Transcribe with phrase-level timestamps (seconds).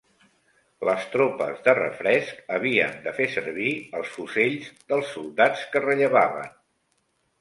[0.87, 3.69] Les tropes de refresc havien de fer servir
[3.99, 6.51] els fusells dels soldats que rellevaven.